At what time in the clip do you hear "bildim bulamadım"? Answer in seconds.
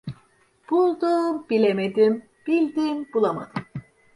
2.47-3.65